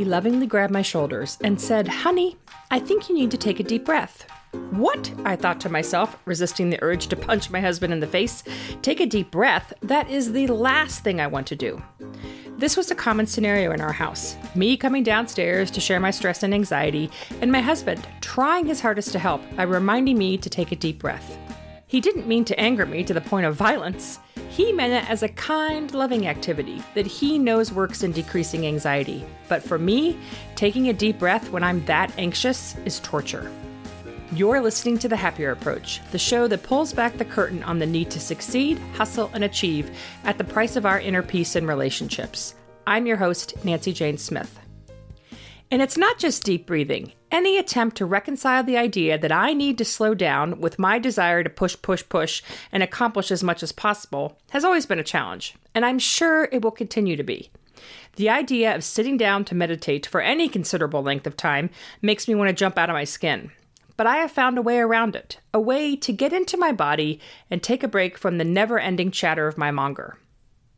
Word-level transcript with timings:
He 0.00 0.06
lovingly 0.06 0.46
grabbed 0.46 0.72
my 0.72 0.80
shoulders 0.80 1.36
and 1.44 1.60
said, 1.60 1.86
Honey, 1.86 2.38
I 2.70 2.78
think 2.78 3.10
you 3.10 3.14
need 3.14 3.30
to 3.32 3.36
take 3.36 3.60
a 3.60 3.62
deep 3.62 3.84
breath. 3.84 4.24
What? 4.70 5.12
I 5.26 5.36
thought 5.36 5.60
to 5.60 5.68
myself, 5.68 6.16
resisting 6.24 6.70
the 6.70 6.82
urge 6.82 7.08
to 7.08 7.16
punch 7.16 7.50
my 7.50 7.60
husband 7.60 7.92
in 7.92 8.00
the 8.00 8.06
face. 8.06 8.42
Take 8.80 9.00
a 9.00 9.04
deep 9.04 9.30
breath. 9.30 9.74
That 9.82 10.08
is 10.08 10.32
the 10.32 10.46
last 10.46 11.04
thing 11.04 11.20
I 11.20 11.26
want 11.26 11.46
to 11.48 11.54
do. 11.54 11.82
This 12.56 12.78
was 12.78 12.90
a 12.90 12.94
common 12.94 13.26
scenario 13.26 13.72
in 13.72 13.82
our 13.82 13.92
house 13.92 14.36
me 14.54 14.74
coming 14.74 15.02
downstairs 15.02 15.70
to 15.72 15.80
share 15.80 16.00
my 16.00 16.12
stress 16.12 16.42
and 16.42 16.54
anxiety, 16.54 17.10
and 17.42 17.52
my 17.52 17.60
husband 17.60 18.08
trying 18.22 18.64
his 18.64 18.80
hardest 18.80 19.12
to 19.12 19.18
help 19.18 19.42
by 19.54 19.64
reminding 19.64 20.16
me 20.16 20.38
to 20.38 20.48
take 20.48 20.72
a 20.72 20.76
deep 20.76 20.98
breath. 20.98 21.36
He 21.86 22.00
didn't 22.00 22.26
mean 22.26 22.46
to 22.46 22.58
anger 22.58 22.86
me 22.86 23.04
to 23.04 23.12
the 23.12 23.20
point 23.20 23.44
of 23.44 23.54
violence. 23.54 24.18
He 24.50 24.72
meant 24.72 24.92
it 24.92 25.08
as 25.08 25.22
a 25.22 25.28
kind, 25.28 25.94
loving 25.94 26.26
activity 26.26 26.82
that 26.94 27.06
he 27.06 27.38
knows 27.38 27.72
works 27.72 28.02
in 28.02 28.10
decreasing 28.10 28.66
anxiety. 28.66 29.24
But 29.48 29.62
for 29.62 29.78
me, 29.78 30.18
taking 30.56 30.88
a 30.88 30.92
deep 30.92 31.20
breath 31.20 31.50
when 31.50 31.62
I'm 31.62 31.84
that 31.84 32.12
anxious 32.18 32.76
is 32.84 32.98
torture. 32.98 33.50
You're 34.32 34.60
listening 34.60 34.98
to 34.98 35.08
The 35.08 35.16
Happier 35.16 35.52
Approach, 35.52 36.00
the 36.10 36.18
show 36.18 36.48
that 36.48 36.64
pulls 36.64 36.92
back 36.92 37.16
the 37.16 37.24
curtain 37.24 37.62
on 37.62 37.78
the 37.78 37.86
need 37.86 38.10
to 38.10 38.20
succeed, 38.20 38.78
hustle, 38.94 39.30
and 39.34 39.44
achieve 39.44 39.96
at 40.24 40.36
the 40.36 40.44
price 40.44 40.74
of 40.74 40.84
our 40.84 41.00
inner 41.00 41.22
peace 41.22 41.54
and 41.54 41.66
relationships. 41.66 42.56
I'm 42.88 43.06
your 43.06 43.18
host, 43.18 43.54
Nancy 43.64 43.92
Jane 43.92 44.18
Smith. 44.18 44.58
And 45.70 45.80
it's 45.80 45.96
not 45.96 46.18
just 46.18 46.44
deep 46.44 46.66
breathing. 46.66 47.12
Any 47.30 47.58
attempt 47.58 47.96
to 47.98 48.06
reconcile 48.06 48.64
the 48.64 48.76
idea 48.76 49.16
that 49.18 49.30
I 49.30 49.52
need 49.52 49.78
to 49.78 49.84
slow 49.84 50.14
down 50.14 50.60
with 50.60 50.78
my 50.78 50.98
desire 50.98 51.44
to 51.44 51.50
push, 51.50 51.76
push, 51.80 52.02
push 52.08 52.42
and 52.72 52.82
accomplish 52.82 53.30
as 53.30 53.44
much 53.44 53.62
as 53.62 53.70
possible 53.70 54.36
has 54.50 54.64
always 54.64 54.86
been 54.86 54.98
a 54.98 55.04
challenge, 55.04 55.54
and 55.74 55.84
I'm 55.84 56.00
sure 56.00 56.48
it 56.50 56.62
will 56.62 56.72
continue 56.72 57.16
to 57.16 57.22
be. 57.22 57.50
The 58.16 58.30
idea 58.30 58.74
of 58.74 58.82
sitting 58.82 59.16
down 59.16 59.44
to 59.46 59.54
meditate 59.54 60.06
for 60.06 60.20
any 60.20 60.48
considerable 60.48 61.02
length 61.02 61.26
of 61.26 61.36
time 61.36 61.70
makes 62.02 62.26
me 62.26 62.34
want 62.34 62.48
to 62.48 62.54
jump 62.54 62.76
out 62.76 62.90
of 62.90 62.94
my 62.94 63.04
skin 63.04 63.52
but 64.00 64.06
I 64.06 64.16
have 64.16 64.30
found 64.30 64.56
a 64.56 64.62
way 64.62 64.78
around 64.78 65.14
it, 65.14 65.40
a 65.52 65.60
way 65.60 65.94
to 65.94 66.10
get 66.10 66.32
into 66.32 66.56
my 66.56 66.72
body 66.72 67.20
and 67.50 67.62
take 67.62 67.82
a 67.82 67.86
break 67.86 68.16
from 68.16 68.38
the 68.38 68.46
never 68.46 68.78
ending 68.78 69.10
chatter 69.10 69.46
of 69.46 69.58
my 69.58 69.70
monger. 69.70 70.16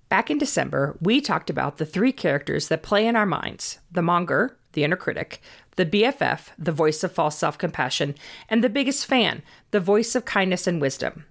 Back 0.08 0.28
in 0.28 0.38
December, 0.38 0.98
we 1.00 1.20
talked 1.20 1.48
about 1.48 1.76
the 1.76 1.86
three 1.86 2.10
characters 2.10 2.66
that 2.66 2.82
play 2.82 3.06
in 3.06 3.14
our 3.14 3.24
minds 3.24 3.78
the 3.92 4.02
monger, 4.02 4.58
the 4.72 4.84
inner 4.84 4.96
critic, 4.96 5.40
the 5.76 5.86
BFF, 5.86 6.48
the 6.58 6.72
voice 6.72 7.02
of 7.02 7.12
false 7.12 7.38
self 7.38 7.58
compassion, 7.58 8.14
and 8.48 8.62
the 8.62 8.68
biggest 8.68 9.06
fan, 9.06 9.42
the 9.70 9.80
voice 9.80 10.14
of 10.14 10.24
kindness 10.24 10.66
and 10.66 10.80
wisdom. 10.80 11.24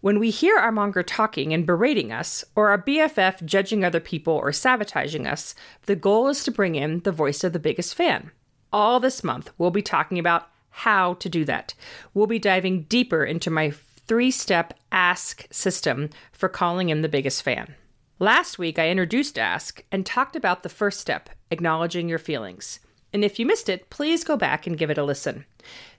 When 0.00 0.18
we 0.18 0.30
hear 0.30 0.56
our 0.56 0.72
monger 0.72 1.02
talking 1.02 1.52
and 1.52 1.66
berating 1.66 2.12
us, 2.12 2.44
or 2.54 2.70
our 2.70 2.80
BFF 2.80 3.44
judging 3.44 3.84
other 3.84 4.00
people 4.00 4.34
or 4.34 4.52
sabotaging 4.52 5.26
us, 5.26 5.54
the 5.86 5.96
goal 5.96 6.28
is 6.28 6.44
to 6.44 6.50
bring 6.50 6.74
in 6.74 7.00
the 7.00 7.12
voice 7.12 7.42
of 7.42 7.52
the 7.52 7.58
biggest 7.58 7.94
fan. 7.94 8.30
All 8.72 9.00
this 9.00 9.24
month, 9.24 9.50
we'll 9.58 9.70
be 9.70 9.82
talking 9.82 10.18
about 10.18 10.48
how 10.70 11.14
to 11.14 11.28
do 11.28 11.44
that. 11.46 11.74
We'll 12.12 12.26
be 12.26 12.38
diving 12.38 12.82
deeper 12.82 13.24
into 13.24 13.50
my 13.50 13.72
three 14.06 14.30
step 14.30 14.74
ask 14.92 15.46
system 15.50 16.10
for 16.32 16.48
calling 16.48 16.90
in 16.90 17.02
the 17.02 17.08
biggest 17.08 17.42
fan. 17.42 17.74
Last 18.18 18.58
week, 18.58 18.78
I 18.78 18.88
introduced 18.88 19.38
Ask 19.38 19.84
and 19.92 20.06
talked 20.06 20.36
about 20.36 20.62
the 20.62 20.70
first 20.70 21.00
step, 21.00 21.28
acknowledging 21.50 22.08
your 22.08 22.18
feelings. 22.18 22.80
And 23.12 23.22
if 23.22 23.38
you 23.38 23.44
missed 23.44 23.68
it, 23.68 23.90
please 23.90 24.24
go 24.24 24.38
back 24.38 24.66
and 24.66 24.78
give 24.78 24.88
it 24.88 24.96
a 24.96 25.04
listen. 25.04 25.44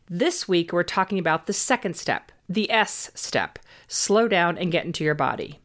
This 0.09 0.47
week, 0.47 0.73
we're 0.73 0.81
talking 0.81 1.19
about 1.19 1.45
the 1.45 1.53
second 1.53 1.95
step, 1.95 2.31
the 2.49 2.71
S 2.71 3.11
step 3.13 3.59
slow 3.87 4.27
down 4.27 4.57
and 4.57 4.71
get 4.71 4.83
into 4.83 5.03
your 5.03 5.13
body. 5.13 5.59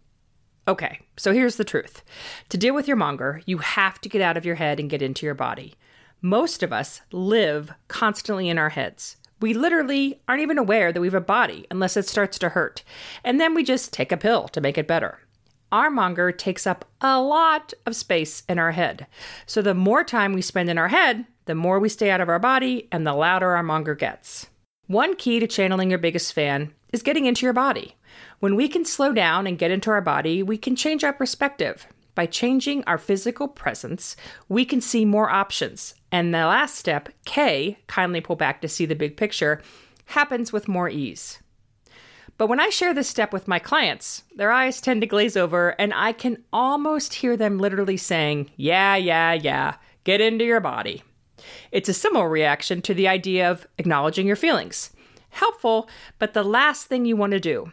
Okay, 0.69 1.01
so 1.17 1.33
here's 1.33 1.57
the 1.57 1.65
truth. 1.65 2.03
To 2.51 2.59
deal 2.59 2.75
with 2.75 2.87
your 2.87 2.99
monger, 2.99 3.41
you 3.47 3.57
have 3.57 3.99
to 4.03 4.11
get 4.11 4.21
out 4.21 4.37
of 4.37 4.45
your 4.45 4.57
head 4.57 4.79
and 4.79 4.91
get 4.91 5.01
into 5.01 5.25
your 5.25 5.35
body. 5.35 5.75
Most 6.21 6.63
of 6.63 6.71
us 6.71 7.01
live 7.13 7.73
constantly 7.89 8.51
in 8.51 8.59
our 8.59 8.69
heads. 8.69 9.17
We 9.41 9.55
literally 9.55 10.21
aren't 10.29 10.43
even 10.43 10.59
aware 10.59 10.93
that 10.93 11.01
we 11.01 11.07
have 11.07 11.15
a 11.15 11.21
body 11.23 11.67
unless 11.71 11.97
it 11.97 12.07
starts 12.07 12.39
to 12.41 12.51
hurt. 12.51 12.85
And 13.25 13.41
then 13.41 13.55
we 13.55 13.65
just 13.65 13.91
take 13.91 14.13
a 14.13 14.19
pill 14.19 14.49
to 14.49 14.61
make 14.61 14.77
it 14.77 14.87
better. 14.87 15.19
Our 15.73 15.91
monger 15.91 16.31
takes 16.31 16.67
up 16.67 16.85
a 17.01 17.19
lot 17.19 17.73
of 17.87 17.97
space 17.97 18.43
in 18.47 18.59
our 18.59 18.73
head. 18.73 19.07
So 19.47 19.63
the 19.63 19.75
more 19.75 20.05
time 20.05 20.35
we 20.35 20.43
spend 20.43 20.69
in 20.69 20.77
our 20.77 20.89
head, 20.89 21.25
the 21.47 21.55
more 21.55 21.81
we 21.81 21.89
stay 21.89 22.11
out 22.11 22.21
of 22.21 22.29
our 22.29 22.39
body 22.39 22.89
and 22.93 23.07
the 23.07 23.15
louder 23.15 23.57
our 23.57 23.63
monger 23.63 23.95
gets. 23.95 24.49
One 24.87 25.17
key 25.17 25.41
to 25.41 25.47
channeling 25.47 25.89
your 25.89 25.99
biggest 25.99 26.35
fan 26.35 26.75
is 26.93 27.03
getting 27.03 27.25
into 27.25 27.47
your 27.47 27.55
body. 27.55 27.97
When 28.41 28.55
we 28.55 28.69
can 28.69 28.85
slow 28.85 29.15
down 29.15 29.47
and 29.47 29.59
get 29.59 29.71
into 29.71 29.91
our 29.91 30.03
body, 30.03 30.43
we 30.43 30.59
can 30.59 30.77
change 30.77 31.03
our 31.05 31.13
perspective. 31.13 31.87
By 32.15 32.27
changing 32.27 32.85
our 32.85 32.99
physical 32.99 33.49
presence, 33.49 34.15
we 34.51 34.67
can 34.67 34.83
see 34.83 35.07
more 35.07 35.31
options. 35.31 35.95
And 36.11 36.35
the 36.35 36.39
last 36.39 36.75
step, 36.75 37.09
K, 37.25 37.79
kindly 37.87 38.21
pull 38.21 38.37
back 38.37 38.61
to 38.61 38.69
see 38.69 38.85
the 38.85 38.95
big 38.95 39.17
picture, 39.17 39.63
happens 40.05 40.53
with 40.53 40.69
more 40.69 40.91
ease. 40.91 41.39
But 42.43 42.49
when 42.49 42.59
I 42.59 42.71
share 42.71 42.93
this 42.93 43.09
step 43.09 43.33
with 43.33 43.47
my 43.47 43.61
clients, 43.61 44.25
their 44.35 44.51
eyes 44.51 44.81
tend 44.81 45.01
to 45.03 45.07
glaze 45.07 45.37
over, 45.37 45.77
and 45.79 45.95
I 45.95 46.13
can 46.13 46.43
almost 46.53 47.15
hear 47.15 47.37
them 47.37 47.61
literally 47.61 47.97
saying, 47.97 48.51
Yeah, 48.57 48.97
yeah, 48.97 49.33
yeah, 49.33 49.77
get 50.03 50.21
into 50.21 50.45
your 50.45 50.59
body. 50.59 51.05
It's 51.71 51.89
a 51.89 51.95
similar 51.95 52.29
reaction 52.29 52.83
to 52.83 52.95
the 52.95 53.07
idea 53.07 53.49
of 53.49 53.69
acknowledging 53.79 54.27
your 54.27 54.35
feelings. 54.35 54.91
Helpful, 55.31 55.89
but 56.19 56.35
the 56.35 56.43
last 56.43 56.89
thing 56.89 57.05
you 57.05 57.15
want 57.15 57.31
to 57.31 57.39
do. 57.39 57.71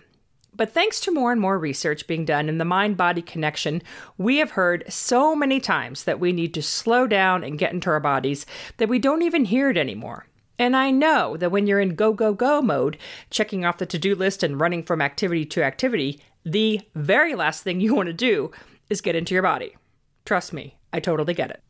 But 0.56 0.72
thanks 0.72 1.00
to 1.00 1.12
more 1.12 1.31
and 1.31 1.41
more 1.41 1.58
research 1.58 2.06
being 2.06 2.24
done 2.24 2.47
in 2.47 2.59
the 2.59 2.63
mind 2.63 2.96
body 2.96 3.24
connection, 3.24 3.81
we 4.19 4.38
have 4.38 4.52
heard 4.52 4.84
so 4.88 5.35
many 5.35 5.59
times 5.59 6.03
that 6.03 6.19
we 6.19 6.31
need 6.31 6.53
to 6.53 6.62
slow 6.62 7.08
down 7.08 7.44
and 7.44 7.58
get 7.58 7.74
into 7.74 7.90
our 7.90 8.00
bodies 8.00 8.46
that 8.78 8.88
we 8.88 9.00
don't 9.00 9.24
even 9.24 9.46
hear 9.46 9.72
it 9.72 9.78
anymore. 9.78 10.28
And 10.59 10.75
I 10.75 10.92
know 10.92 11.38
that 11.38 11.52
when 11.52 11.66
you're 11.66 11.80
in 11.80 11.96
go, 11.96 12.12
go, 12.12 12.34
go 12.34 12.62
mode, 12.62 12.97
checking 13.30 13.64
off 13.64 13.78
the 13.78 13.86
to 13.88 13.97
do 13.97 14.14
list 14.14 14.44
and 14.44 14.59
running 14.59 14.84
from 14.84 15.02
activity 15.02 15.46
to 15.46 15.64
activity, 15.64 16.20
the 16.44 16.81
very 16.94 17.34
last 17.34 17.64
thing 17.64 17.80
you 17.80 17.96
want 17.96 18.08
to 18.08 18.14
do 18.14 18.52
is 18.90 19.00
get 19.00 19.16
into 19.16 19.34
your 19.34 19.44
body. 19.44 19.78
Trust 20.25 20.52
me, 20.52 20.78
I 20.92 21.00
totally 21.00 21.34
get 21.34 21.50
it. 21.50 21.64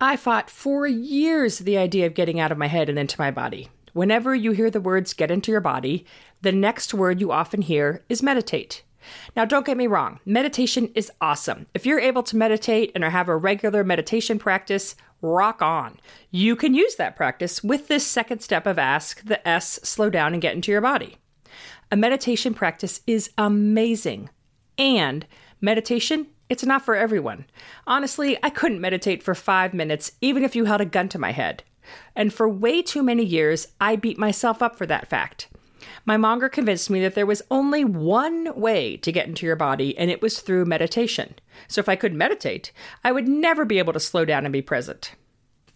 I 0.00 0.16
fought 0.16 0.50
for 0.50 0.86
years 0.86 1.58
the 1.58 1.76
idea 1.76 2.06
of 2.06 2.14
getting 2.14 2.40
out 2.40 2.52
of 2.52 2.58
my 2.58 2.68
head 2.68 2.88
and 2.88 2.98
into 2.98 3.20
my 3.20 3.30
body. 3.30 3.68
Whenever 3.92 4.34
you 4.34 4.52
hear 4.52 4.70
the 4.70 4.80
words 4.80 5.12
get 5.12 5.30
into 5.30 5.50
your 5.50 5.60
body, 5.60 6.04
the 6.42 6.52
next 6.52 6.92
word 6.94 7.20
you 7.20 7.32
often 7.32 7.62
hear 7.62 8.04
is 8.08 8.22
meditate. 8.22 8.82
Now, 9.34 9.44
don't 9.44 9.66
get 9.66 9.76
me 9.76 9.86
wrong, 9.86 10.20
meditation 10.24 10.90
is 10.94 11.10
awesome. 11.20 11.66
If 11.74 11.86
you're 11.86 12.00
able 12.00 12.22
to 12.24 12.36
meditate 12.36 12.92
and 12.94 13.04
have 13.04 13.28
a 13.28 13.36
regular 13.36 13.84
meditation 13.84 14.38
practice, 14.38 14.96
rock 15.22 15.62
on. 15.62 15.98
You 16.30 16.56
can 16.56 16.74
use 16.74 16.96
that 16.96 17.16
practice 17.16 17.62
with 17.62 17.88
this 17.88 18.06
second 18.06 18.40
step 18.40 18.66
of 18.66 18.78
ask, 18.78 19.24
the 19.24 19.46
S, 19.46 19.80
slow 19.82 20.10
down 20.10 20.32
and 20.32 20.42
get 20.42 20.54
into 20.54 20.70
your 20.70 20.80
body. 20.80 21.16
A 21.90 21.96
meditation 21.96 22.54
practice 22.54 23.00
is 23.06 23.30
amazing. 23.38 24.30
And 24.78 25.26
meditation, 25.60 26.26
it's 26.48 26.64
not 26.64 26.84
for 26.84 26.94
everyone. 26.94 27.46
Honestly, 27.86 28.38
I 28.42 28.50
couldn't 28.50 28.80
meditate 28.80 29.22
for 29.22 29.34
five 29.34 29.72
minutes, 29.72 30.12
even 30.20 30.44
if 30.44 30.54
you 30.54 30.64
held 30.64 30.80
a 30.80 30.86
gun 30.86 31.08
to 31.10 31.18
my 31.18 31.32
head. 31.32 31.62
And 32.14 32.32
for 32.32 32.48
way 32.48 32.82
too 32.82 33.02
many 33.02 33.24
years, 33.24 33.68
I 33.80 33.96
beat 33.96 34.18
myself 34.18 34.62
up 34.62 34.76
for 34.76 34.86
that 34.86 35.08
fact. 35.08 35.48
My 36.04 36.16
monger 36.16 36.48
convinced 36.48 36.90
me 36.90 37.00
that 37.02 37.14
there 37.14 37.26
was 37.26 37.42
only 37.50 37.84
one 37.84 38.58
way 38.58 38.96
to 38.98 39.12
get 39.12 39.26
into 39.26 39.46
your 39.46 39.56
body, 39.56 39.96
and 39.98 40.10
it 40.10 40.22
was 40.22 40.40
through 40.40 40.64
meditation. 40.64 41.34
So 41.68 41.80
if 41.80 41.88
I 41.88 41.96
could 41.96 42.14
meditate, 42.14 42.72
I 43.04 43.12
would 43.12 43.28
never 43.28 43.64
be 43.64 43.78
able 43.78 43.92
to 43.92 44.00
slow 44.00 44.24
down 44.24 44.44
and 44.44 44.52
be 44.52 44.62
present. 44.62 45.12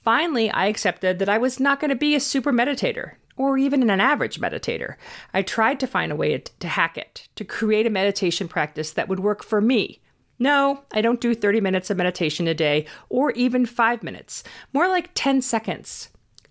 Finally, 0.02 0.50
I 0.50 0.66
accepted 0.66 1.18
that 1.18 1.28
I 1.28 1.38
was 1.38 1.60
not 1.60 1.80
going 1.80 1.90
to 1.90 1.94
be 1.94 2.14
a 2.14 2.20
super 2.20 2.52
meditator 2.52 3.12
or 3.36 3.56
even 3.56 3.88
an 3.88 4.00
average 4.00 4.40
meditator. 4.40 4.96
I 5.32 5.42
tried 5.42 5.80
to 5.80 5.86
find 5.86 6.12
a 6.12 6.16
way 6.16 6.36
to 6.38 6.68
hack 6.68 6.98
it, 6.98 7.28
to 7.36 7.44
create 7.44 7.86
a 7.86 7.90
meditation 7.90 8.48
practice 8.48 8.92
that 8.92 9.08
would 9.08 9.20
work 9.20 9.42
for 9.42 9.60
me, 9.60 10.00
no, 10.42 10.84
I 10.90 11.02
don't 11.02 11.20
do 11.20 11.34
30 11.34 11.60
minutes 11.60 11.90
of 11.90 11.98
meditation 11.98 12.48
a 12.48 12.54
day 12.54 12.86
or 13.10 13.30
even 13.32 13.66
five 13.66 14.02
minutes, 14.02 14.42
more 14.72 14.88
like 14.88 15.10
10 15.14 15.42
seconds. 15.42 16.08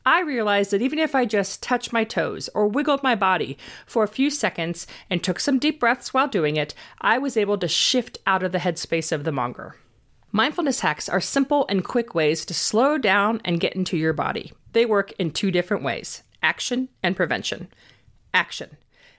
I 0.09 0.21
realized 0.21 0.71
that 0.71 0.81
even 0.81 0.97
if 0.97 1.13
I 1.13 1.25
just 1.25 1.61
touched 1.61 1.93
my 1.93 2.03
toes 2.03 2.49
or 2.55 2.67
wiggled 2.67 3.03
my 3.03 3.13
body 3.13 3.59
for 3.85 4.03
a 4.03 4.07
few 4.07 4.31
seconds 4.31 4.87
and 5.07 5.23
took 5.23 5.39
some 5.39 5.59
deep 5.59 5.79
breaths 5.79 6.15
while 6.15 6.27
doing 6.27 6.55
it, 6.55 6.73
I 6.99 7.19
was 7.19 7.37
able 7.37 7.59
to 7.59 7.67
shift 7.67 8.17
out 8.25 8.41
of 8.41 8.51
the 8.51 8.57
headspace 8.57 9.11
of 9.11 9.23
the 9.23 9.31
monger. 9.31 9.75
Mindfulness 10.31 10.79
hacks 10.79 11.09
are 11.09 11.21
simple 11.21 11.67
and 11.69 11.85
quick 11.85 12.15
ways 12.15 12.43
to 12.45 12.55
slow 12.55 12.97
down 12.97 13.39
and 13.45 13.59
get 13.59 13.75
into 13.75 13.97
your 13.97 14.13
body. 14.13 14.51
They 14.73 14.83
work 14.83 15.11
in 15.19 15.29
two 15.29 15.51
different 15.51 15.83
ways 15.83 16.23
action 16.41 16.89
and 17.03 17.15
prevention. 17.15 17.67
Action. 18.33 18.77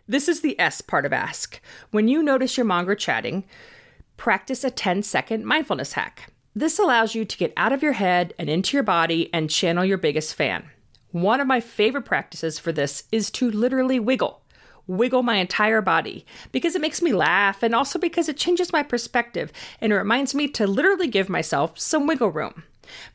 This 0.09 0.27
is 0.27 0.41
the 0.41 0.59
S 0.59 0.81
part 0.81 1.07
of 1.07 1.13
ask. 1.13 1.61
When 1.93 2.09
you 2.09 2.21
notice 2.21 2.57
your 2.57 2.67
monger 2.67 2.97
chatting, 2.97 3.45
practice 4.17 4.65
a 4.65 4.73
10 4.73 5.05
second 5.05 5.45
mindfulness 5.45 5.93
hack. 5.93 6.33
This 6.53 6.81
allows 6.81 7.15
you 7.15 7.25
to 7.25 7.39
get 7.39 7.53
out 7.57 7.73
of 7.73 7.81
your 7.81 7.93
head 7.93 8.35
and 8.41 8.51
into 8.51 8.77
your 8.77 8.83
body 8.83 9.33
and 9.33 9.49
channel 9.49 9.85
your 9.85 9.97
biggest 9.97 10.35
fan. 10.35 10.69
One 11.13 11.41
of 11.41 11.49
my 11.49 11.61
favorite 11.61 12.05
practices 12.05 12.61
for 12.61 12.71
this 12.71 13.05
is 13.11 13.33
to 13.33 13.51
literally 13.51 13.99
wiggle. 13.99 14.43
Wiggle 14.87 15.25
my 15.25 15.37
entire 15.37 15.83
body 15.83 16.25
because 16.53 16.77
it 16.77 16.81
makes 16.81 17.03
me 17.03 17.13
laugh 17.13 17.65
and 17.65 17.75
also 17.75 17.99
because 17.99 18.29
it 18.29 18.37
changes 18.37 18.73
my 18.73 18.85
perspective 18.85 19.53
and 19.81 19.93
it 19.93 19.97
reminds 19.97 20.37
me 20.37 20.47
to 20.49 20.69
literally 20.69 21.09
give 21.09 21.29
myself 21.29 21.79
some 21.81 22.07
wiggle 22.07 22.31
room. 22.31 22.63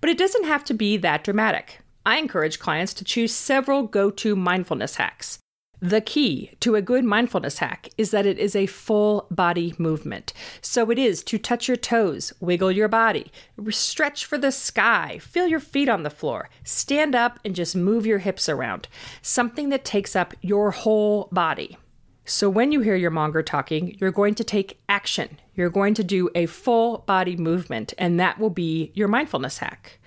But 0.01 0.09
it 0.09 0.18
doesn't 0.18 0.44
have 0.44 0.65
to 0.65 0.74
be 0.74 0.97
that 0.97 1.24
dramatic. 1.24 1.80
I 2.06 2.18
encourage 2.18 2.59
clients 2.59 2.94
to 2.95 3.06
choose 3.06 3.33
several 3.33 3.83
go 3.83 4.12
to 4.12 4.36
mindfulness 4.36 4.95
hacks. 4.95 5.39
The 5.86 6.02
key 6.02 6.50
to 6.62 6.74
a 6.74 6.82
good 6.82 7.06
mindfulness 7.06 7.60
hack 7.60 7.90
is 7.96 8.10
that 8.10 8.26
it 8.26 8.40
is 8.40 8.56
a 8.56 8.66
full 8.66 9.28
body 9.30 9.76
movement. 9.78 10.34
So 10.60 10.90
it 10.90 10.98
is 10.98 11.24
to 11.26 11.38
touch 11.38 11.68
your 11.68 11.78
toes, 11.78 12.34
wiggle 12.40 12.72
your 12.72 12.88
body, 12.88 13.32
stretch 13.70 14.26
for 14.26 14.40
the 14.40 14.52
sky, 14.52 15.20
feel 15.22 15.46
your 15.46 15.60
feet 15.60 15.88
on 15.88 16.02
the 16.02 16.10
floor, 16.10 16.50
stand 16.64 17.14
up 17.14 17.40
and 17.46 17.54
just 17.54 17.76
move 17.76 18.08
your 18.08 18.18
hips 18.18 18.50
around. 18.50 18.88
Something 19.22 19.70
that 19.70 19.86
takes 19.86 20.16
up 20.16 20.34
your 20.42 20.72
whole 20.72 21.30
body. 21.32 21.78
So 22.26 22.50
when 22.50 22.72
you 22.72 22.81
hear 22.81 22.96
your 22.96 23.12
monger 23.12 23.44
talking, 23.44 23.96
you're 24.00 24.10
going 24.10 24.34
to 24.36 24.44
take 24.44 24.80
action. 24.90 25.38
You're 25.54 25.70
going 25.70 25.94
to 25.94 26.04
do 26.04 26.31
a 26.34 26.48
full 26.48 27.04
body 27.06 27.38
movement, 27.38 27.94
and 28.00 28.20
that 28.20 28.40
will 28.40 28.50
be 28.50 28.92
your 28.96 29.08
mindfulness 29.08 29.60
hack. 29.60 30.00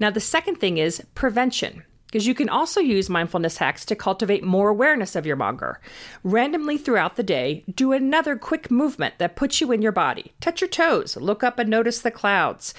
Now, 0.00 0.08
the 0.08 0.18
second 0.18 0.56
thing 0.56 0.78
is 0.78 1.02
prevention 1.14 1.82
because 2.06 2.26
you 2.26 2.34
can 2.34 2.48
also 2.48 2.80
use 2.80 3.10
mindfulness 3.10 3.58
hacks 3.58 3.84
to 3.84 3.96
cultivate 3.96 4.44
more 4.44 4.68
awareness 4.68 5.16
of 5.16 5.26
your 5.26 5.36
monger. 5.36 5.80
Randomly 6.22 6.78
throughout 6.78 7.16
the 7.16 7.22
day, 7.22 7.64
do 7.72 7.92
another 7.92 8.36
quick 8.36 8.70
movement 8.70 9.14
that 9.18 9.36
puts 9.36 9.60
you 9.60 9.72
in 9.72 9.82
your 9.82 9.92
body. 9.92 10.32
Touch 10.40 10.60
your 10.60 10.68
toes, 10.68 11.16
look 11.16 11.42
up 11.42 11.58
and 11.58 11.68
notice 11.68 12.00
the 12.00 12.10
clouds, 12.10 12.74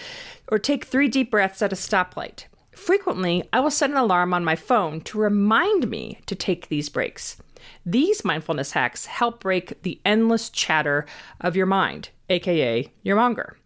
or 0.47 0.57
take 0.57 0.85
three 0.85 1.07
deep 1.07 1.29
breaths 1.31 1.61
at 1.61 1.73
a 1.73 1.75
stoplight. 1.75 2.45
Frequently, 2.71 3.47
I 3.51 3.59
will 3.59 3.71
set 3.71 3.89
an 3.89 3.97
alarm 3.97 4.33
on 4.33 4.45
my 4.45 4.55
phone 4.55 5.01
to 5.01 5.17
remind 5.17 5.89
me 5.89 6.19
to 6.27 6.35
take 6.35 6.67
these 6.67 6.89
breaks. 6.89 7.37
These 7.85 8.23
mindfulness 8.23 8.71
hacks 8.71 9.07
help 9.07 9.39
break 9.39 9.81
the 9.81 9.99
endless 10.05 10.49
chatter 10.49 11.05
of 11.41 11.55
your 11.55 11.65
mind, 11.65 12.09
aka 12.29 12.89
your 13.03 13.15
monger, 13.15 13.57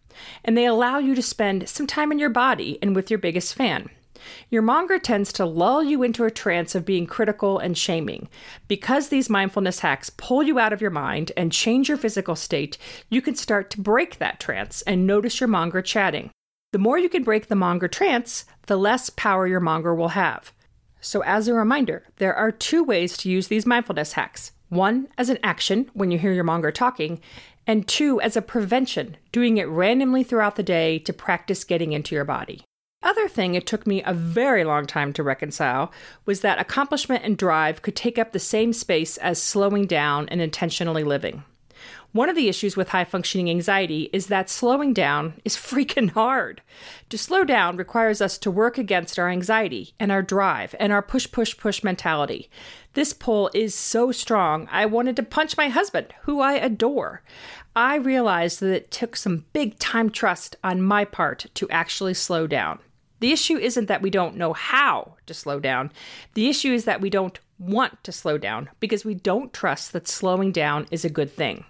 and 0.44 0.56
they 0.56 0.66
allow 0.66 0.98
you 0.98 1.14
to 1.14 1.22
spend 1.22 1.68
some 1.68 1.86
time 1.86 2.10
in 2.10 2.18
your 2.18 2.30
body 2.30 2.78
and 2.82 2.96
with 2.96 3.10
your 3.10 3.18
biggest 3.18 3.54
fan. 3.54 3.90
Your 4.50 4.62
monger 4.62 4.98
tends 4.98 5.32
to 5.34 5.44
lull 5.44 5.82
you 5.82 6.02
into 6.02 6.24
a 6.24 6.30
trance 6.30 6.74
of 6.74 6.84
being 6.84 7.06
critical 7.06 7.58
and 7.58 7.76
shaming. 7.76 8.28
Because 8.68 9.08
these 9.08 9.30
mindfulness 9.30 9.80
hacks 9.80 10.10
pull 10.10 10.42
you 10.42 10.58
out 10.58 10.72
of 10.72 10.80
your 10.80 10.90
mind 10.90 11.32
and 11.36 11.52
change 11.52 11.88
your 11.88 11.98
physical 11.98 12.36
state, 12.36 12.78
you 13.08 13.22
can 13.22 13.34
start 13.34 13.70
to 13.70 13.80
break 13.80 14.18
that 14.18 14.40
trance 14.40 14.82
and 14.82 15.06
notice 15.06 15.40
your 15.40 15.48
monger 15.48 15.82
chatting. 15.82 16.30
The 16.72 16.78
more 16.78 16.98
you 16.98 17.08
can 17.08 17.22
break 17.22 17.48
the 17.48 17.54
monger 17.54 17.88
trance, 17.88 18.44
the 18.66 18.76
less 18.76 19.10
power 19.10 19.46
your 19.46 19.60
monger 19.60 19.94
will 19.94 20.08
have. 20.08 20.52
So, 21.00 21.22
as 21.24 21.48
a 21.48 21.54
reminder, 21.54 22.04
there 22.16 22.34
are 22.34 22.52
two 22.52 22.84
ways 22.84 23.16
to 23.18 23.30
use 23.30 23.48
these 23.48 23.66
mindfulness 23.66 24.12
hacks 24.12 24.52
one 24.72 25.06
as 25.18 25.28
an 25.28 25.38
action 25.42 25.90
when 25.92 26.10
you 26.10 26.18
hear 26.18 26.32
your 26.32 26.44
monger 26.44 26.72
talking, 26.72 27.20
and 27.66 27.86
two 27.86 28.20
as 28.22 28.36
a 28.36 28.42
prevention, 28.42 29.18
doing 29.30 29.58
it 29.58 29.68
randomly 29.68 30.22
throughout 30.22 30.56
the 30.56 30.62
day 30.62 30.98
to 30.98 31.12
practice 31.12 31.62
getting 31.62 31.92
into 31.92 32.14
your 32.14 32.24
body. 32.24 32.64
Other 33.02 33.28
thing 33.28 33.54
it 33.54 33.66
took 33.66 33.86
me 33.86 34.02
a 34.04 34.14
very 34.14 34.64
long 34.64 34.86
time 34.86 35.12
to 35.14 35.22
reconcile 35.22 35.92
was 36.24 36.40
that 36.40 36.60
accomplishment 36.60 37.24
and 37.24 37.36
drive 37.36 37.82
could 37.82 37.96
take 37.96 38.18
up 38.18 38.32
the 38.32 38.38
same 38.38 38.72
space 38.72 39.16
as 39.16 39.42
slowing 39.42 39.86
down 39.86 40.28
and 40.28 40.40
intentionally 40.40 41.02
living. 41.02 41.42
One 42.12 42.28
of 42.28 42.36
the 42.36 42.48
issues 42.48 42.76
with 42.76 42.90
high 42.90 43.04
functioning 43.04 43.48
anxiety 43.48 44.10
is 44.12 44.26
that 44.26 44.50
slowing 44.50 44.92
down 44.92 45.40
is 45.44 45.56
freaking 45.56 46.10
hard. 46.10 46.60
To 47.08 47.18
slow 47.18 47.42
down 47.42 47.76
requires 47.76 48.20
us 48.20 48.38
to 48.38 48.50
work 48.50 48.78
against 48.78 49.18
our 49.18 49.30
anxiety 49.30 49.94
and 49.98 50.12
our 50.12 50.22
drive 50.22 50.74
and 50.78 50.92
our 50.92 51.02
push, 51.02 51.30
push, 51.32 51.56
push 51.56 51.82
mentality. 51.82 52.50
This 52.92 53.14
pull 53.14 53.50
is 53.54 53.74
so 53.74 54.12
strong, 54.12 54.68
I 54.70 54.84
wanted 54.86 55.16
to 55.16 55.22
punch 55.22 55.56
my 55.56 55.68
husband, 55.68 56.12
who 56.22 56.40
I 56.40 56.52
adore. 56.54 57.22
I 57.74 57.96
realized 57.96 58.60
that 58.60 58.74
it 58.74 58.90
took 58.90 59.16
some 59.16 59.46
big 59.54 59.78
time 59.78 60.10
trust 60.10 60.56
on 60.62 60.82
my 60.82 61.06
part 61.06 61.46
to 61.54 61.70
actually 61.70 62.14
slow 62.14 62.46
down. 62.46 62.78
The 63.22 63.30
issue 63.30 63.56
isn't 63.56 63.86
that 63.86 64.02
we 64.02 64.10
don't 64.10 64.36
know 64.36 64.52
how 64.52 65.14
to 65.26 65.32
slow 65.32 65.60
down. 65.60 65.92
The 66.34 66.48
issue 66.48 66.72
is 66.72 66.86
that 66.86 67.00
we 67.00 67.08
don't 67.08 67.38
want 67.56 68.02
to 68.02 68.10
slow 68.10 68.36
down 68.36 68.68
because 68.80 69.04
we 69.04 69.14
don't 69.14 69.52
trust 69.52 69.92
that 69.92 70.08
slowing 70.08 70.50
down 70.50 70.88
is 70.90 71.04
a 71.04 71.08
good 71.08 71.30
thing. 71.30 71.64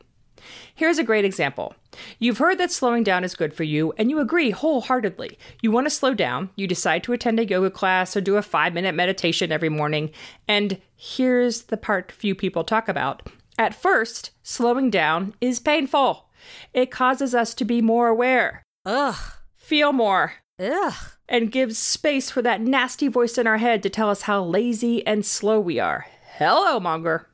Here's 0.74 0.96
a 0.96 1.04
great 1.04 1.26
example. 1.26 1.74
You've 2.18 2.38
heard 2.38 2.56
that 2.56 2.72
slowing 2.72 3.04
down 3.04 3.22
is 3.22 3.34
good 3.34 3.52
for 3.52 3.64
you, 3.64 3.92
and 3.98 4.08
you 4.08 4.18
agree 4.18 4.48
wholeheartedly. 4.48 5.36
You 5.60 5.70
want 5.70 5.84
to 5.84 5.90
slow 5.90 6.14
down, 6.14 6.48
you 6.56 6.66
decide 6.66 7.04
to 7.04 7.12
attend 7.12 7.38
a 7.38 7.44
yoga 7.44 7.70
class 7.70 8.16
or 8.16 8.22
do 8.22 8.36
a 8.36 8.42
five 8.42 8.72
minute 8.72 8.94
meditation 8.94 9.52
every 9.52 9.68
morning, 9.68 10.10
and 10.48 10.80
here's 10.96 11.64
the 11.64 11.76
part 11.76 12.10
few 12.10 12.34
people 12.34 12.64
talk 12.64 12.88
about. 12.88 13.28
At 13.58 13.74
first, 13.74 14.30
slowing 14.42 14.88
down 14.88 15.34
is 15.42 15.60
painful. 15.60 16.30
It 16.72 16.90
causes 16.90 17.34
us 17.34 17.52
to 17.56 17.66
be 17.66 17.82
more 17.82 18.08
aware. 18.08 18.62
Ugh. 18.86 19.16
Feel 19.54 19.92
more. 19.92 20.32
Ugh. 20.58 20.94
And 21.28 21.50
gives 21.50 21.78
space 21.78 22.30
for 22.30 22.42
that 22.42 22.60
nasty 22.60 23.08
voice 23.08 23.38
in 23.38 23.46
our 23.46 23.58
head 23.58 23.82
to 23.82 23.90
tell 23.90 24.10
us 24.10 24.22
how 24.22 24.42
lazy 24.42 25.06
and 25.06 25.24
slow 25.24 25.58
we 25.58 25.78
are. 25.78 26.06
Hello, 26.36 26.78
Monger. 26.78 27.28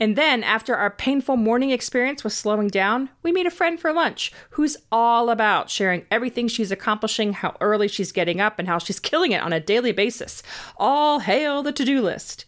And 0.00 0.16
then, 0.16 0.44
after 0.44 0.76
our 0.76 0.90
painful 0.90 1.36
morning 1.36 1.70
experience 1.70 2.22
with 2.22 2.32
slowing 2.32 2.68
down, 2.68 3.10
we 3.22 3.32
meet 3.32 3.46
a 3.46 3.50
friend 3.50 3.80
for 3.80 3.92
lunch 3.92 4.32
who's 4.50 4.76
all 4.92 5.28
about 5.28 5.70
sharing 5.70 6.06
everything 6.10 6.46
she's 6.46 6.70
accomplishing, 6.70 7.32
how 7.32 7.56
early 7.60 7.88
she's 7.88 8.12
getting 8.12 8.40
up, 8.40 8.58
and 8.58 8.68
how 8.68 8.78
she's 8.78 9.00
killing 9.10 9.32
it 9.32 9.42
on 9.42 9.52
a 9.52 9.60
daily 9.60 9.92
basis. 9.92 10.42
All 10.76 11.20
hail 11.20 11.62
the 11.62 11.72
to 11.72 11.84
do 11.84 12.00
list. 12.00 12.44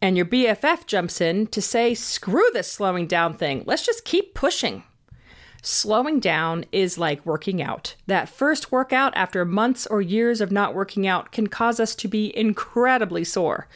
And 0.00 0.16
your 0.16 0.26
BFF 0.26 0.86
jumps 0.86 1.20
in 1.20 1.46
to 1.48 1.62
say, 1.62 1.94
screw 1.94 2.50
this 2.52 2.70
slowing 2.70 3.06
down 3.06 3.36
thing. 3.36 3.62
Let's 3.66 3.86
just 3.86 4.04
keep 4.04 4.34
pushing. 4.34 4.84
Slowing 5.66 6.20
down 6.20 6.66
is 6.72 6.98
like 6.98 7.24
working 7.24 7.62
out. 7.62 7.94
That 8.06 8.28
first 8.28 8.70
workout 8.70 9.16
after 9.16 9.46
months 9.46 9.86
or 9.86 10.02
years 10.02 10.42
of 10.42 10.52
not 10.52 10.74
working 10.74 11.06
out 11.06 11.32
can 11.32 11.46
cause 11.46 11.80
us 11.80 11.94
to 11.94 12.06
be 12.06 12.36
incredibly 12.36 13.24
sore. 13.24 13.66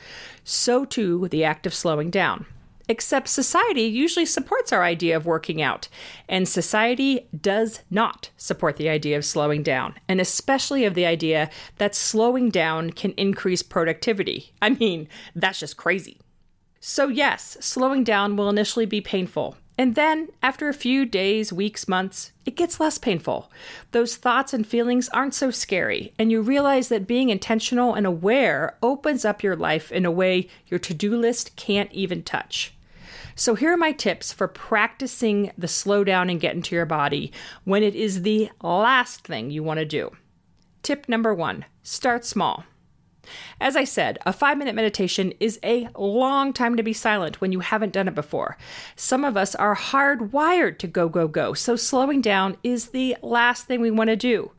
So 0.44 0.84
too 0.84 1.28
the 1.28 1.44
act 1.44 1.66
of 1.66 1.72
slowing 1.72 2.10
down 2.10 2.44
except 2.90 3.28
society 3.28 3.82
usually 3.82 4.24
supports 4.24 4.72
our 4.72 4.82
idea 4.82 5.14
of 5.16 5.26
working 5.26 5.60
out, 5.60 5.88
and 6.28 6.48
society 6.48 7.28
does 7.38 7.80
not 7.90 8.30
support 8.36 8.76
the 8.76 8.88
idea 8.88 9.16
of 9.16 9.24
slowing 9.24 9.62
down, 9.62 9.94
and 10.08 10.20
especially 10.20 10.86
of 10.86 10.94
the 10.94 11.04
idea 11.04 11.50
that 11.76 11.94
slowing 11.94 12.48
down 12.48 12.90
can 12.90 13.12
increase 13.12 13.62
productivity. 13.62 14.52
I 14.62 14.70
mean, 14.70 15.06
that's 15.34 15.60
just 15.60 15.76
crazy. 15.76 16.18
So, 16.80 17.08
yes, 17.08 17.58
slowing 17.60 18.04
down 18.04 18.36
will 18.36 18.48
initially 18.48 18.86
be 18.86 19.02
painful. 19.02 19.56
And 19.80 19.94
then, 19.94 20.30
after 20.42 20.68
a 20.68 20.74
few 20.74 21.06
days, 21.06 21.52
weeks, 21.52 21.86
months, 21.86 22.32
it 22.44 22.56
gets 22.56 22.80
less 22.80 22.98
painful. 22.98 23.48
Those 23.92 24.16
thoughts 24.16 24.52
and 24.52 24.66
feelings 24.66 25.08
aren't 25.10 25.34
so 25.34 25.52
scary, 25.52 26.12
and 26.18 26.32
you 26.32 26.42
realize 26.42 26.88
that 26.88 27.06
being 27.06 27.30
intentional 27.30 27.94
and 27.94 28.04
aware 28.04 28.76
opens 28.82 29.24
up 29.24 29.44
your 29.44 29.54
life 29.54 29.92
in 29.92 30.04
a 30.04 30.10
way 30.10 30.48
your 30.66 30.80
to 30.80 30.92
do 30.92 31.16
list 31.16 31.54
can't 31.54 31.92
even 31.92 32.24
touch. 32.24 32.74
So, 33.36 33.54
here 33.54 33.72
are 33.72 33.76
my 33.76 33.92
tips 33.92 34.32
for 34.32 34.48
practicing 34.48 35.52
the 35.56 35.68
slow 35.68 36.02
down 36.02 36.28
and 36.28 36.40
get 36.40 36.56
into 36.56 36.74
your 36.74 36.84
body 36.84 37.30
when 37.62 37.84
it 37.84 37.94
is 37.94 38.22
the 38.22 38.50
last 38.60 39.24
thing 39.24 39.52
you 39.52 39.62
want 39.62 39.78
to 39.78 39.86
do. 39.86 40.10
Tip 40.82 41.08
number 41.08 41.32
one 41.32 41.64
start 41.84 42.24
small. 42.24 42.64
As 43.60 43.76
I 43.76 43.84
said, 43.84 44.18
a 44.26 44.32
five 44.32 44.58
minute 44.58 44.74
meditation 44.74 45.32
is 45.40 45.58
a 45.62 45.88
long 45.96 46.52
time 46.52 46.76
to 46.76 46.82
be 46.82 46.92
silent 46.92 47.40
when 47.40 47.52
you 47.52 47.60
haven't 47.60 47.92
done 47.92 48.08
it 48.08 48.14
before. 48.14 48.56
Some 48.96 49.24
of 49.24 49.36
us 49.36 49.54
are 49.54 49.76
hardwired 49.76 50.78
to 50.78 50.86
go, 50.86 51.08
go, 51.08 51.28
go, 51.28 51.54
so 51.54 51.76
slowing 51.76 52.20
down 52.20 52.56
is 52.62 52.88
the 52.88 53.16
last 53.22 53.66
thing 53.66 53.80
we 53.80 53.90
want 53.90 54.08
to 54.08 54.16
do. 54.16 54.52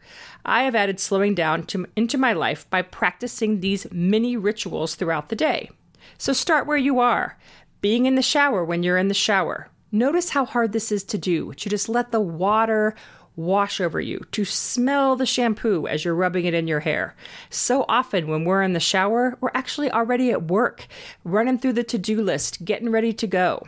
I 0.46 0.64
have 0.64 0.76
added 0.76 1.00
slowing 1.00 1.36
down 1.36 1.66
to, 1.68 1.86
into 1.96 2.18
my 2.18 2.34
life 2.34 2.70
by 2.70 2.82
practicing 2.82 3.60
these 3.60 3.92
mini 3.92 4.38
rituals 4.38 4.96
throughout 4.96 5.30
the 5.30 5.36
day. 5.36 5.70
So 6.18 6.34
start 6.34 6.68
where 6.68 6.78
you 6.78 7.00
are 7.00 7.38
being 7.82 8.06
in 8.06 8.16
the 8.16 8.22
shower 8.22 8.64
when 8.64 8.84
you're 8.84 8.98
in 8.98 9.08
the 9.08 9.14
shower. 9.14 9.70
Notice 9.92 10.30
how 10.30 10.46
hard 10.46 10.72
this 10.72 10.92
is 10.92 11.04
to 11.06 11.18
do, 11.18 11.54
to 11.54 11.70
just 11.70 11.90
let 11.90 12.12
the 12.12 12.20
water 12.20 12.94
wash 13.40 13.80
over 13.80 14.02
you, 14.02 14.20
to 14.32 14.44
smell 14.44 15.16
the 15.16 15.26
shampoo 15.26 15.88
as 15.88 16.04
you're 16.04 16.14
rubbing 16.14 16.46
it 16.46 16.54
in 16.54 16.68
your 16.68 16.82
hair. 16.82 17.16
So 17.50 17.86
often 17.88 18.28
when 18.28 18.44
we're 18.44 18.62
in 18.62 18.74
the 18.74 18.80
shower, 18.80 19.38
we're 19.40 19.52
actually 19.54 19.90
already 19.90 20.32
at 20.32 20.50
work, 20.50 20.88
running 21.24 21.58
through 21.58 21.74
the 21.74 21.84
to 21.86 21.98
do 21.98 22.22
list, 22.22 22.66
getting 22.66 22.92
ready 22.92 23.14
to 23.14 23.28
go. 23.28 23.68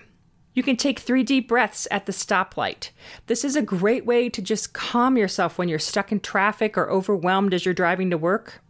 You 0.53 0.63
can 0.63 0.75
take 0.75 0.99
three 0.99 1.23
deep 1.23 1.47
breaths 1.47 1.87
at 1.89 2.05
the 2.05 2.11
stoplight. 2.11 2.89
This 3.27 3.45
is 3.45 3.55
a 3.55 3.61
great 3.61 4.05
way 4.05 4.27
to 4.29 4.41
just 4.41 4.73
calm 4.73 5.17
yourself 5.17 5.57
when 5.57 5.69
you're 5.69 5.79
stuck 5.79 6.11
in 6.11 6.19
traffic 6.19 6.77
or 6.77 6.89
overwhelmed 6.89 7.53
as 7.53 7.63
you're 7.63 7.73
driving 7.73 8.09
to 8.09 8.17
work. 8.17 8.61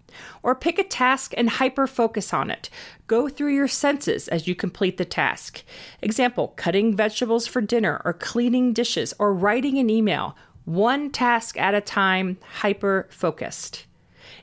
Or 0.44 0.54
pick 0.54 0.78
a 0.78 0.84
task 0.84 1.34
and 1.38 1.50
hyper 1.50 1.88
focus 1.88 2.34
on 2.34 2.52
it. 2.52 2.70
Go 3.08 3.30
through 3.30 3.56
your 3.56 3.70
senses 3.70 4.28
as 4.28 4.46
you 4.46 4.54
complete 4.54 4.98
the 4.98 5.06
task. 5.06 5.64
Example 6.02 6.50
cutting 6.58 6.96
vegetables 6.96 7.48
for 7.48 7.62
dinner, 7.62 8.02
or 8.04 8.14
cleaning 8.14 8.74
dishes, 8.74 9.14
or 9.18 9.34
writing 9.34 9.80
an 9.80 9.90
email. 9.90 10.36
One 10.72 11.10
task 11.10 11.60
at 11.60 11.76
a 11.76 11.82
time, 11.82 12.38
hyper 12.62 13.10
focused. 13.10 13.88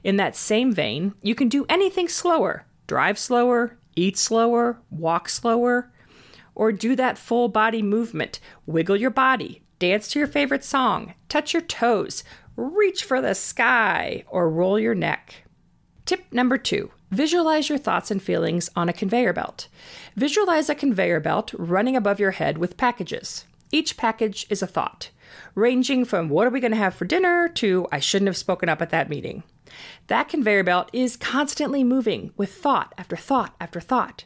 In 0.05 0.17
that 0.17 0.37
same 0.37 0.75
vein, 0.75 1.15
you 1.23 1.35
can 1.35 1.49
do 1.49 1.65
anything 1.71 2.07
slower 2.07 2.67
drive 2.87 3.19
slower, 3.19 3.79
eat 3.97 4.19
slower, 4.19 4.79
walk 4.91 5.31
slower, 5.31 5.91
or 6.55 6.71
do 6.71 6.95
that 6.97 7.17
full 7.17 7.49
body 7.49 7.81
movement. 7.81 8.41
Wiggle 8.67 8.99
your 8.99 9.09
body, 9.09 9.63
dance 9.79 10.07
to 10.09 10.19
your 10.19 10.29
favorite 10.29 10.65
song, 10.65 11.15
touch 11.31 11.55
your 11.55 11.63
toes, 11.63 12.25
reach 12.57 13.05
for 13.05 13.23
the 13.23 13.35
sky, 13.35 14.23
or 14.29 14.51
roll 14.51 14.79
your 14.79 14.95
neck. 14.95 15.45
Tip 16.05 16.31
number 16.31 16.59
two 16.59 16.91
visualize 17.11 17.71
your 17.71 17.79
thoughts 17.79 18.11
and 18.11 18.23
feelings 18.23 18.69
on 18.77 18.91
a 18.91 18.93
conveyor 18.93 19.33
belt. 19.33 19.69
Visualize 20.15 20.69
a 20.69 20.75
conveyor 20.75 21.21
belt 21.21 21.55
running 21.57 21.97
above 21.97 22.21
your 22.21 22.33
head 22.33 22.59
with 22.59 22.77
packages. 22.77 23.47
Each 23.73 23.97
package 23.97 24.47
is 24.51 24.61
a 24.61 24.67
thought, 24.67 25.09
ranging 25.55 26.05
from 26.05 26.29
what 26.29 26.47
are 26.47 26.51
we 26.51 26.61
going 26.61 26.73
to 26.73 26.79
have 26.79 26.95
for 26.95 27.05
dinner 27.05 27.49
to 27.49 27.87
I 27.91 27.99
shouldn't 27.99 28.29
have 28.29 28.37
spoken 28.37 28.69
up 28.69 28.83
at 28.83 28.91
that 28.91 29.09
meeting. 29.09 29.43
That 30.07 30.29
conveyor 30.29 30.65
belt 30.65 30.89
is 30.93 31.17
constantly 31.17 31.85
moving 31.85 32.33
with 32.37 32.53
thought 32.53 32.95
after 32.97 33.17
thought 33.17 33.55
after 33.61 33.81
thought. 33.81 34.25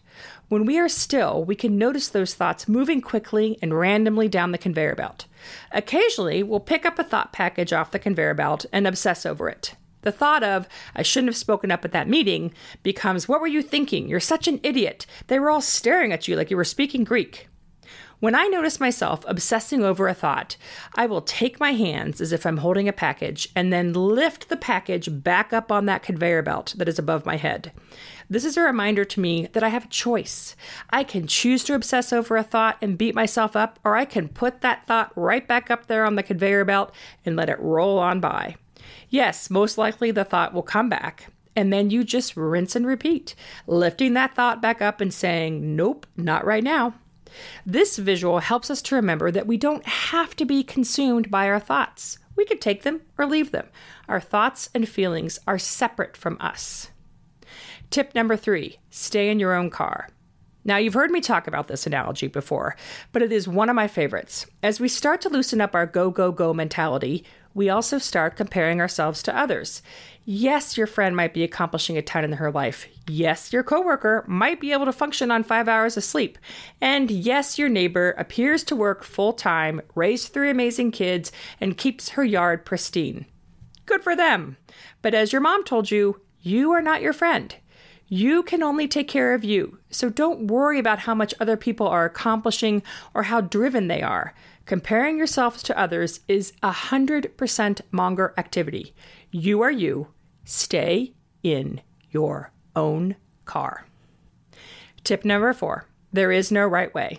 When 0.49 0.65
we 0.67 0.79
are 0.79 0.89
still, 0.89 1.45
we 1.45 1.57
can 1.57 1.79
notice 1.79 2.09
those 2.09 2.35
thoughts 2.35 2.69
moving 2.69 3.01
quickly 3.01 3.59
and 3.63 3.79
randomly 3.79 4.29
down 4.29 4.53
the 4.53 4.59
conveyor 4.59 4.95
belt. 4.95 5.27
Occasionally, 5.73 6.43
we'll 6.43 6.61
pick 6.61 6.87
up 6.87 6.99
a 6.99 7.05
thought 7.05 7.33
package 7.33 7.73
off 7.73 7.91
the 7.91 7.99
conveyor 7.99 8.35
belt 8.35 8.67
and 8.73 8.87
obsess 8.87 9.27
over 9.27 9.49
it. 9.49 9.75
The 10.03 10.13
thought 10.13 10.43
of, 10.43 10.69
I 10.95 11.03
shouldn't 11.03 11.29
have 11.29 11.37
spoken 11.37 11.71
up 11.71 11.85
at 11.85 11.93
that 11.93 12.09
meeting, 12.09 12.53
becomes, 12.83 13.29
What 13.29 13.41
were 13.41 13.47
you 13.47 13.63
thinking? 13.63 14.09
You're 14.09 14.21
such 14.21 14.49
an 14.49 14.61
idiot. 14.63 15.07
They 15.29 15.39
were 15.39 15.51
all 15.51 15.61
staring 15.61 16.13
at 16.13 16.27
you 16.29 16.37
like 16.37 16.51
you 16.51 16.57
were 16.57 16.65
speaking 16.65 17.05
Greek. 17.05 17.49
When 18.23 18.37
I 18.37 18.47
notice 18.47 18.79
myself 18.79 19.25
obsessing 19.27 19.83
over 19.83 20.07
a 20.07 20.15
thought, 20.15 20.57
I 20.95 21.07
will 21.07 21.23
take 21.23 21.59
my 21.59 21.73
hands 21.73 22.21
as 22.21 22.31
if 22.31 22.47
I'm 22.47 22.59
holding 22.59 22.87
a 22.87 22.93
package 22.93 23.49
and 23.57 23.73
then 23.73 23.93
lift 23.93 24.49
the 24.49 24.57
package 24.57 25.09
back 25.25 25.53
up 25.53 25.73
on 25.73 25.87
that 25.87 26.05
conveyor 26.05 26.43
belt 26.43 26.73
that 26.79 26.89
is 26.89 27.01
above 27.01 27.27
my 27.27 27.37
head. 27.37 27.73
This 28.31 28.45
is 28.45 28.57
a 28.57 28.63
reminder 28.63 29.05
to 29.05 29.19
me 29.19 29.49
that 29.55 29.65
I 29.65 29.71
have 29.71 29.87
a 29.87 29.89
choice. 29.89 30.55
I 30.91 31.03
can 31.03 31.27
choose 31.27 31.65
to 31.65 31.75
obsess 31.75 32.13
over 32.13 32.37
a 32.37 32.45
thought 32.45 32.79
and 32.81 32.97
beat 32.97 33.17
myself 33.17 33.57
up, 33.57 33.81
or 33.85 33.97
I 33.97 34.05
can 34.05 34.29
put 34.29 34.61
that 34.61 34.87
thought 34.87 35.11
right 35.17 35.49
back 35.49 35.69
up 35.69 35.89
there 35.89 36.05
on 36.05 36.15
the 36.15 36.23
conveyor 36.23 36.65
belt 36.65 36.95
and 37.27 37.35
let 37.35 37.49
it 37.49 37.59
roll 37.59 37.99
on 37.99 38.21
by. 38.21 38.55
Yes, 39.09 39.51
most 39.51 39.79
likely 39.79 40.13
the 40.13 40.25
thought 40.25 40.55
will 40.55 40.63
come 40.63 40.89
back, 40.89 41.33
and 41.57 41.73
then 41.73 41.91
you 41.91 42.05
just 42.05 42.37
rinse 42.37 42.77
and 42.77 42.87
repeat, 42.87 43.35
lifting 43.67 44.15
that 44.15 44.37
thought 44.37 44.63
back 44.63 44.81
up 44.81 45.01
and 45.01 45.13
saying, 45.13 45.75
Nope, 45.75 46.07
not 46.17 46.45
right 46.45 46.63
now. 46.63 46.95
This 47.65 47.97
visual 47.97 48.41
helps 48.41 48.71
us 48.71 48.83
to 48.83 48.95
remember 48.95 49.31
that 49.31 49.47
we 49.47 49.57
don't 49.57 49.87
have 49.87 50.37
to 50.37 50.45
be 50.45 50.63
consumed 50.63 51.31
by 51.31 51.49
our 51.49 51.61
thoughts. 51.61 52.19
We 52.37 52.45
could 52.45 52.61
take 52.61 52.83
them 52.83 53.03
or 53.19 53.27
leave 53.27 53.53
them. 53.53 53.69
Our 54.09 54.21
thoughts 54.21 54.69
and 54.75 54.89
feelings 54.89 55.39
are 55.47 55.59
separate 55.59 56.17
from 56.17 56.37
us. 56.41 56.91
Tip 57.91 58.15
number 58.15 58.37
three 58.37 58.79
stay 58.91 59.31
in 59.31 59.39
your 59.39 59.55
own 59.55 59.71
car. 59.71 60.09
Now, 60.65 60.77
you've 60.77 60.95
heard 60.95 61.11
me 61.11 61.21
talk 61.21 61.49
about 61.49 61.67
this 61.67 61.87
analogy 61.87 62.29
before, 62.29 62.77
but 63.11 63.21
it 63.21 63.33
is 63.33 63.49
one 63.49 63.69
of 63.69 63.75
my 63.75 63.89
favorites. 63.89 64.47
As 64.63 64.79
we 64.79 64.89
start 64.89 65.21
to 65.23 65.29
loosen 65.29 65.61
up 65.61 65.75
our 65.75 65.87
go, 65.87 66.11
go, 66.11 66.31
go 66.31 66.55
mentality, 66.55 67.25
we 67.55 67.69
also 67.69 67.99
start 67.99 68.37
comparing 68.37 68.81
ourselves 68.81 69.23
to 69.23 69.37
others. 69.37 69.83
Yes, 70.25 70.77
your 70.77 70.87
friend 70.87 71.17
might 71.17 71.35
be 71.35 71.43
accomplishing 71.43 71.99
a 71.99 72.03
ton 72.03 72.25
in 72.25 72.33
her 72.33 72.51
life. 72.51 72.87
Yes, 73.09 73.53
your 73.53 73.63
coworker 73.63 74.25
might 74.29 74.61
be 74.61 74.73
able 74.73 74.85
to 74.85 74.93
function 74.93 75.31
on 75.31 75.43
five 75.43 75.69
hours 75.69 75.97
of 75.97 76.05
sleep. 76.05 76.39
And 76.81 77.11
yes, 77.11 77.59
your 77.59 77.69
neighbor 77.69 78.13
appears 78.13 78.63
to 78.65 78.77
work 78.77 79.03
full 79.03 79.33
time, 79.33 79.81
raise 79.95 80.29
three 80.29 80.51
amazing 80.51 80.93
kids, 80.93 81.33
and 81.61 81.77
keeps 81.77 82.11
her 82.11 82.25
yard 82.25 82.65
pristine. 82.65 83.27
Good 83.85 84.05
for 84.05 84.15
them. 84.15 84.57
But 85.03 85.15
as 85.15 85.33
your 85.33 85.41
mom 85.41 85.65
told 85.65 85.91
you, 85.91 86.21
you 86.41 86.71
are 86.73 86.83
not 86.83 87.03
your 87.03 87.13
friend. 87.13 87.55
You 88.15 88.43
can 88.43 88.63
only 88.63 88.89
take 88.89 89.09
care 89.09 89.33
of 89.33 89.43
you, 89.43 89.79
so 89.89 90.11
don't 90.11 90.49
worry 90.49 90.79
about 90.79 90.99
how 90.99 91.15
much 91.15 91.33
other 91.41 91.57
people 91.57 91.89
are 91.89 92.05
accomplishing 92.05 92.83
or 93.15 93.23
how 93.23 93.41
driven 93.41 93.89
they 93.89 94.03
are. 94.03 94.35
Comparing 94.67 95.17
yourselves 95.17 95.63
to 95.63 95.79
others 95.79 96.21
is 96.29 96.53
a 96.63 96.73
100% 96.73 97.81
monger 97.91 98.35
activity. 98.37 98.93
You 99.31 99.63
are 99.63 99.71
you. 99.71 100.09
Stay 100.45 101.15
in 101.43 101.81
your 102.11 102.53
own 102.77 103.17
car. 103.47 103.87
Tip 105.05 105.25
number 105.25 105.55
four 105.55 105.87
there 106.13 106.31
is 106.31 106.53
no 106.53 106.67
right 106.67 106.93
way. 106.93 107.19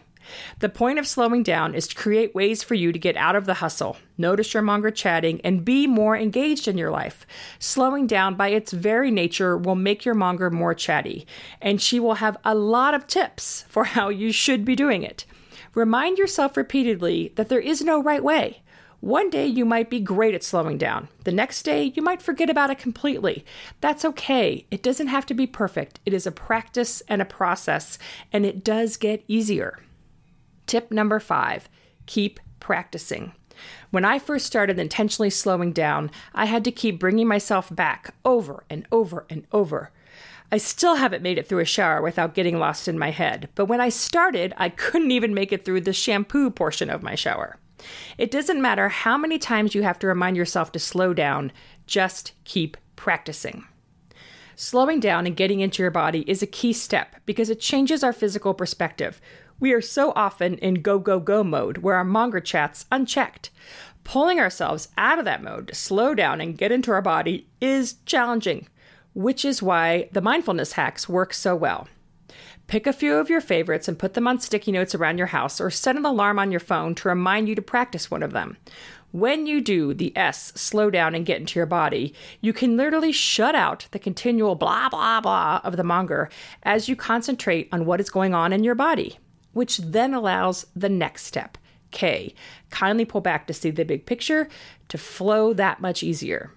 The 0.60 0.70
point 0.70 1.00
of 1.00 1.08
slowing 1.08 1.44
down 1.44 1.76
is 1.76 1.88
to 1.88 1.96
create 1.96 2.36
ways 2.36 2.64
for 2.64 2.76
you 2.76 2.92
to 2.92 3.00
get 3.00 3.18
out 3.18 3.36
of 3.36 3.46
the 3.46 3.56
hustle, 3.56 3.98
notice 4.18 4.54
your 4.54 4.64
monger 4.64 4.92
chatting, 4.92 5.42
and 5.44 5.66
be 5.66 5.88
more 5.88 6.16
engaged 6.18 6.68
in 6.68 6.78
your 6.78 6.92
life. 6.92 7.26
Slowing 7.60 8.08
down 8.08 8.36
by 8.36 8.50
its 8.50 8.72
very 8.72 9.12
nature 9.12 9.58
will 9.58 9.76
make 9.76 10.06
your 10.06 10.16
monger 10.16 10.50
more 10.50 10.74
chatty, 10.74 11.28
and 11.62 11.82
she 11.82 12.00
will 12.00 12.16
have 12.16 12.38
a 12.44 12.56
lot 12.56 12.94
of 12.94 13.08
tips 13.08 13.66
for 13.68 13.84
how 13.84 14.10
you 14.10 14.32
should 14.32 14.66
be 14.66 14.76
doing 14.76 15.04
it. 15.04 15.26
Remind 15.74 16.18
yourself 16.18 16.56
repeatedly 16.56 17.34
that 17.36 17.50
there 17.50 17.60
is 17.60 17.82
no 17.82 18.02
right 18.02 18.24
way. 18.24 18.62
One 19.04 19.30
day 19.30 19.48
you 19.48 19.66
might 19.66 19.90
be 19.90 20.00
great 20.00 20.34
at 20.34 20.44
slowing 20.44 20.78
down. 20.78 21.10
The 21.26 21.34
next 21.34 21.64
day 21.64 21.92
you 21.94 22.02
might 22.02 22.22
forget 22.22 22.50
about 22.50 22.70
it 22.70 22.78
completely. 22.78 23.44
That's 23.82 24.06
okay. 24.06 24.66
It 24.72 24.82
doesn't 24.82 25.08
have 25.08 25.26
to 25.26 25.34
be 25.34 25.46
perfect. 25.46 26.00
It 26.06 26.14
is 26.14 26.26
a 26.26 26.32
practice 26.32 27.02
and 27.10 27.22
a 27.22 27.26
process, 27.26 27.98
and 28.32 28.46
it 28.46 28.64
does 28.64 28.96
get 28.96 29.26
easier. 29.28 29.80
Tip 30.68 30.92
number 30.92 31.20
five 31.20 31.70
keep 32.06 32.40
practicing. 32.60 33.34
When 33.92 34.04
I 34.04 34.20
first 34.20 34.46
started 34.46 34.80
intentionally 34.80 35.30
slowing 35.30 35.72
down, 35.72 36.12
I 36.34 36.46
had 36.46 36.64
to 36.66 36.72
keep 36.72 37.00
bringing 37.00 37.28
myself 37.28 37.74
back 37.74 38.14
over 38.26 38.64
and 38.70 38.86
over 38.92 39.26
and 39.30 39.46
over. 39.52 39.92
I 40.52 40.58
still 40.58 40.96
haven't 40.96 41.24
made 41.24 41.38
it 41.38 41.48
through 41.48 41.60
a 41.60 41.66
shower 41.66 42.02
without 42.02 42.36
getting 42.36 42.60
lost 42.60 42.88
in 42.88 43.00
my 43.00 43.12
head, 43.12 43.50
but 43.56 43.66
when 43.66 43.82
I 43.82 43.90
started, 43.90 44.54
I 44.58 44.70
couldn't 44.70 45.12
even 45.12 45.34
make 45.34 45.52
it 45.52 45.66
through 45.66 45.82
the 45.82 45.94
shampoo 45.94 46.50
portion 46.50 46.90
of 46.90 47.04
my 47.04 47.16
shower. 47.16 47.58
It 48.18 48.32
doesn't 48.32 48.62
matter 48.62 48.90
how 48.90 49.18
many 49.18 49.40
times 49.40 49.74
you 49.74 49.84
have 49.84 50.00
to 50.00 50.08
remind 50.08 50.38
yourself 50.38 50.72
to 50.74 50.80
slow 50.80 51.14
down, 51.14 51.52
just 51.88 52.34
keep 52.44 52.78
practicing. 52.96 53.66
Slowing 54.56 55.00
down 55.00 55.26
and 55.26 55.36
getting 55.36 55.60
into 55.60 55.82
your 55.82 55.92
body 55.92 56.24
is 56.30 56.44
a 56.44 56.48
key 56.48 56.74
step 56.74 57.16
because 57.26 57.50
it 57.50 57.60
changes 57.60 58.04
our 58.04 58.14
physical 58.14 58.54
perspective. 58.54 59.20
We 59.64 59.72
are 59.72 59.80
so 59.80 60.12
often 60.14 60.58
in 60.58 60.82
go, 60.82 61.00
go, 61.00 61.22
go 61.22 61.42
mode 61.42 61.78
where 61.78 61.96
our 61.96 62.04
monger 62.04 62.42
chat's 62.42 62.86
unchecked. 62.92 63.50
Pulling 64.04 64.38
ourselves 64.38 64.90
out 64.98 65.20
of 65.20 65.24
that 65.24 65.42
mode 65.42 65.70
to 65.70 65.74
slow 65.74 66.14
down 66.14 66.42
and 66.42 66.58
get 66.58 66.74
into 66.74 66.92
our 66.92 67.02
body 67.02 67.48
is 67.62 67.96
challenging 68.06 68.68
which 69.14 69.46
is 69.46 69.62
why 69.62 70.10
the 70.12 70.22
mindfulness 70.22 70.74
hacks 70.74 71.08
work 71.08 71.34
so 71.34 71.56
well. 71.56 71.88
Pick 72.68 72.88
a 72.88 72.94
few 72.94 73.16
of 73.16 73.30
your 73.30 73.42
favorites 73.42 73.88
and 73.88 74.00
put 74.00 74.14
them 74.14 74.28
on 74.28 74.40
sticky 74.40 74.72
notes 74.72 74.96
around 74.96 75.18
your 75.18 75.28
house 75.28 75.62
or 75.62 75.70
set 75.70 75.96
an 75.96 76.06
alarm 76.06 76.40
on 76.40 76.52
your 76.52 76.60
phone 76.60 76.96
to 76.96 77.10
remind 77.10 77.48
you 77.48 77.56
to 77.56 77.62
practice 77.62 78.10
one 78.10 78.24
of 78.24 78.32
them. 78.32 78.58
When 79.12 79.46
you 79.46 79.62
do 79.62 79.94
the 79.94 80.16
S, 80.18 80.52
slow 80.56 80.90
down 80.90 81.14
and 81.14 81.26
get 81.26 81.40
into 81.40 81.60
your 81.60 81.68
body, 81.68 82.16
you 82.42 82.52
can 82.52 82.76
literally 82.76 83.12
shut 83.12 83.54
out 83.54 83.88
the 83.92 84.00
continual 84.00 84.56
blah, 84.56 84.90
blah, 84.90 85.22
blah 85.22 85.62
of 85.64 85.78
the 85.78 85.84
monger 85.84 86.32
as 86.64 86.90
you 86.90 86.96
concentrate 86.96 87.70
on 87.72 87.86
what 87.86 88.00
is 88.00 88.10
going 88.10 88.34
on 88.34 88.52
in 88.52 88.64
your 88.64 88.74
body, 88.74 89.20
which 89.54 89.78
then 89.78 90.14
allows 90.14 90.66
the 90.76 90.90
next 90.90 91.26
step, 91.26 91.58
K. 91.92 92.34
Kindly 92.70 93.06
pull 93.06 93.22
back 93.22 93.48
to 93.48 93.54
see 93.54 93.72
the 93.72 93.86
big 93.86 94.06
picture 94.06 94.50
to 94.90 94.98
flow 94.98 95.54
that 95.54 95.80
much 95.80 96.04
easier. 96.04 96.52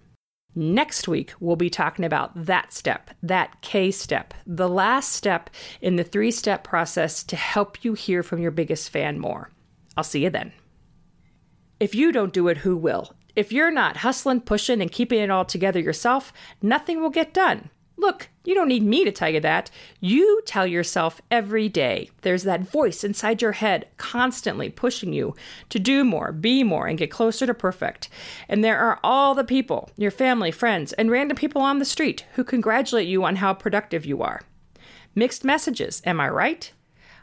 Next 0.58 1.06
week, 1.06 1.34
we'll 1.38 1.56
be 1.56 1.68
talking 1.68 2.06
about 2.06 2.32
that 2.46 2.72
step, 2.72 3.10
that 3.22 3.60
K 3.60 3.90
step, 3.90 4.32
the 4.46 4.70
last 4.70 5.12
step 5.12 5.50
in 5.82 5.96
the 5.96 6.04
three 6.04 6.30
step 6.30 6.64
process 6.64 7.22
to 7.24 7.36
help 7.36 7.84
you 7.84 7.92
hear 7.92 8.22
from 8.22 8.40
your 8.40 8.50
biggest 8.50 8.88
fan 8.88 9.18
more. 9.18 9.50
I'll 9.98 10.04
see 10.04 10.24
you 10.24 10.30
then. 10.30 10.52
If 11.78 11.94
you 11.94 12.10
don't 12.10 12.32
do 12.32 12.48
it, 12.48 12.58
who 12.58 12.74
will? 12.74 13.12
If 13.34 13.52
you're 13.52 13.70
not 13.70 13.98
hustling, 13.98 14.40
pushing, 14.40 14.80
and 14.80 14.90
keeping 14.90 15.20
it 15.20 15.30
all 15.30 15.44
together 15.44 15.78
yourself, 15.78 16.32
nothing 16.62 17.02
will 17.02 17.10
get 17.10 17.34
done. 17.34 17.68
Look, 17.98 18.28
you 18.44 18.54
don't 18.54 18.68
need 18.68 18.82
me 18.82 19.04
to 19.04 19.10
tell 19.10 19.30
you 19.30 19.40
that. 19.40 19.70
You 20.00 20.42
tell 20.44 20.66
yourself 20.66 21.20
every 21.30 21.68
day. 21.68 22.10
There's 22.20 22.42
that 22.42 22.70
voice 22.70 23.02
inside 23.02 23.40
your 23.40 23.52
head 23.52 23.88
constantly 23.96 24.68
pushing 24.68 25.12
you 25.12 25.34
to 25.70 25.78
do 25.78 26.04
more, 26.04 26.30
be 26.30 26.62
more, 26.62 26.86
and 26.86 26.98
get 26.98 27.10
closer 27.10 27.46
to 27.46 27.54
perfect. 27.54 28.10
And 28.48 28.62
there 28.62 28.78
are 28.78 29.00
all 29.02 29.34
the 29.34 29.44
people, 29.44 29.90
your 29.96 30.10
family, 30.10 30.50
friends, 30.50 30.92
and 30.92 31.10
random 31.10 31.36
people 31.36 31.62
on 31.62 31.78
the 31.78 31.84
street 31.84 32.26
who 32.34 32.44
congratulate 32.44 33.08
you 33.08 33.24
on 33.24 33.36
how 33.36 33.54
productive 33.54 34.04
you 34.04 34.22
are. 34.22 34.42
Mixed 35.14 35.44
messages, 35.44 36.02
am 36.04 36.20
I 36.20 36.28
right? 36.28 36.70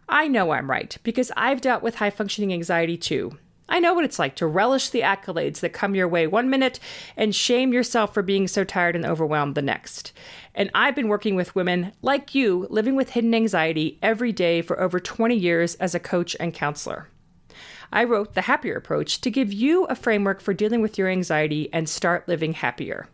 I 0.10 0.28
know 0.28 0.52
I'm 0.52 0.70
right 0.70 0.98
because 1.04 1.32
I've 1.38 1.62
dealt 1.62 1.84
with 1.84 1.96
high 1.96 2.10
functioning 2.10 2.52
anxiety 2.52 2.98
too. 2.98 3.38
I 3.70 3.80
know 3.80 3.94
what 3.94 4.04
it's 4.04 4.20
like 4.20 4.36
to 4.36 4.48
relish 4.48 4.90
the 4.90 5.02
accolades 5.02 5.62
that 5.62 5.74
come 5.74 5.96
your 5.96 6.08
way 6.08 6.28
one 6.28 6.50
minute 6.50 6.80
and 7.16 7.34
shame 7.34 7.72
yourself 7.72 8.14
for 8.14 8.22
being 8.22 8.48
so 8.48 8.64
tired 8.64 8.96
and 8.96 9.06
overwhelmed 9.06 9.56
the 9.56 9.62
next. 9.62 10.12
And 10.54 10.70
I've 10.76 10.96
been 10.96 11.08
working 11.08 11.36
with 11.36 11.56
women 11.56 11.94
like 12.02 12.36
you 12.36 12.68
living 12.70 12.96
with 12.96 13.12
hidden 13.12 13.34
anxiety 13.34 13.98
every 14.02 14.32
day 14.32 14.62
for 14.62 14.80
over 14.80 15.00
20 15.00 15.36
years 15.36 15.76
as 15.76 15.96
a 15.96 16.00
coach 16.00 16.36
and 16.40 16.54
counselor. 16.54 17.08
I 17.92 18.04
wrote 18.04 18.34
The 18.34 18.42
Happier 18.42 18.76
Approach 18.76 19.22
to 19.22 19.32
give 19.32 19.54
you 19.54 19.86
a 19.86 19.96
framework 19.96 20.42
for 20.42 20.54
dealing 20.54 20.82
with 20.82 20.98
your 20.98 21.10
anxiety 21.10 21.70
and 21.72 21.88
start 21.88 22.28
living 22.28 22.54
happier. 22.54 23.08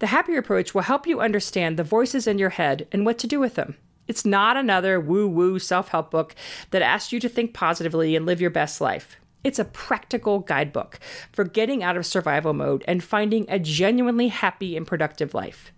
The 0.00 0.08
Happier 0.08 0.38
Approach 0.38 0.74
will 0.74 0.82
help 0.82 1.06
you 1.06 1.20
understand 1.20 1.76
the 1.76 1.84
voices 1.84 2.26
in 2.26 2.38
your 2.38 2.50
head 2.50 2.88
and 2.90 3.06
what 3.06 3.18
to 3.18 3.26
do 3.26 3.38
with 3.38 3.54
them. 3.54 3.76
It's 4.08 4.24
not 4.24 4.56
another 4.56 4.98
woo 4.98 5.28
woo 5.28 5.60
self 5.60 5.88
help 5.88 6.10
book 6.10 6.34
that 6.72 6.82
asks 6.82 7.12
you 7.12 7.20
to 7.20 7.28
think 7.28 7.54
positively 7.54 8.16
and 8.16 8.26
live 8.26 8.40
your 8.40 8.50
best 8.50 8.80
life. 8.80 9.19
It's 9.42 9.58
a 9.58 9.64
practical 9.64 10.40
guidebook 10.40 10.98
for 11.32 11.44
getting 11.44 11.82
out 11.82 11.96
of 11.96 12.06
survival 12.06 12.52
mode 12.52 12.84
and 12.86 13.02
finding 13.02 13.46
a 13.48 13.58
genuinely 13.58 14.28
happy 14.28 14.76
and 14.76 14.86
productive 14.86 15.34
life. 15.34 15.72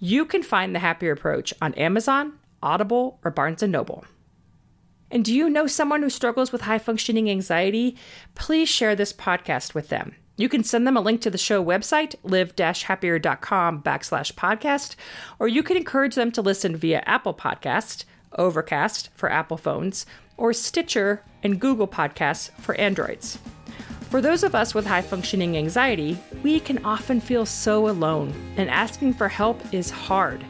You 0.00 0.24
can 0.24 0.42
find 0.42 0.74
the 0.74 0.80
Happier 0.80 1.12
Approach 1.12 1.52
on 1.60 1.74
Amazon, 1.74 2.38
Audible, 2.62 3.20
or 3.24 3.30
Barnes 3.30 3.62
& 3.62 3.64
Noble. 3.64 4.04
And 5.10 5.24
do 5.24 5.34
you 5.34 5.50
know 5.50 5.66
someone 5.66 6.02
who 6.02 6.08
struggles 6.08 6.52
with 6.52 6.62
high 6.62 6.78
functioning 6.78 7.28
anxiety? 7.28 7.98
Please 8.34 8.68
share 8.68 8.96
this 8.96 9.12
podcast 9.12 9.74
with 9.74 9.90
them. 9.90 10.14
You 10.38 10.48
can 10.48 10.64
send 10.64 10.86
them 10.86 10.96
a 10.96 11.02
link 11.02 11.20
to 11.20 11.30
the 11.30 11.36
show 11.36 11.62
website, 11.62 12.14
live-happier.com 12.22 13.82
backslash 13.82 14.32
podcast, 14.32 14.96
or 15.38 15.48
you 15.48 15.62
can 15.62 15.76
encourage 15.76 16.14
them 16.14 16.32
to 16.32 16.40
listen 16.40 16.74
via 16.74 17.02
Apple 17.04 17.34
Podcast, 17.34 18.06
Overcast 18.38 19.10
for 19.14 19.30
Apple 19.30 19.58
phones, 19.58 20.06
or 20.36 20.52
Stitcher 20.52 21.22
and 21.42 21.60
Google 21.60 21.88
Podcasts 21.88 22.50
for 22.52 22.74
Androids. 22.76 23.38
For 24.10 24.20
those 24.20 24.42
of 24.42 24.54
us 24.54 24.74
with 24.74 24.86
high 24.86 25.00
functioning 25.00 25.56
anxiety, 25.56 26.18
we 26.42 26.60
can 26.60 26.84
often 26.84 27.18
feel 27.18 27.46
so 27.46 27.88
alone, 27.88 28.34
and 28.58 28.68
asking 28.68 29.14
for 29.14 29.28
help 29.28 29.60
is 29.72 29.90
hard. 29.90 30.44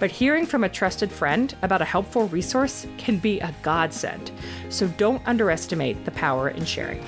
But 0.00 0.10
hearing 0.10 0.46
from 0.46 0.64
a 0.64 0.68
trusted 0.68 1.12
friend 1.12 1.54
about 1.62 1.80
a 1.80 1.84
helpful 1.84 2.26
resource 2.28 2.86
can 2.98 3.18
be 3.18 3.38
a 3.38 3.54
godsend. 3.62 4.32
So 4.68 4.88
don't 4.88 5.22
underestimate 5.26 6.04
the 6.04 6.10
power 6.10 6.48
in 6.48 6.64
sharing. 6.64 7.04